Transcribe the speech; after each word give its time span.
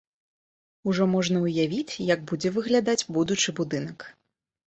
Ужо 0.91 1.03
можна 1.15 1.37
ўявіць, 1.47 1.99
як 2.13 2.19
будзе 2.33 2.49
выглядаць 2.57 3.07
будучы 3.17 3.49
будынак. 3.59 3.99